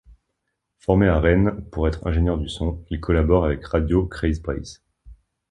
[0.79, 4.79] Formé à Rennes pour être ingénieur du son, il collabore avec Radio Kreiz Breizh.